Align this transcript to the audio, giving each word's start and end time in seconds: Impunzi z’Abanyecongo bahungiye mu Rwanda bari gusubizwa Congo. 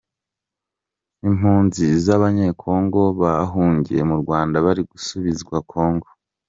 Impunzi 1.27 1.85
z’Abanyecongo 2.03 3.01
bahungiye 3.21 4.01
mu 4.09 4.15
Rwanda 4.21 4.55
bari 4.65 4.81
gusubizwa 4.91 5.57
Congo. 5.71 6.07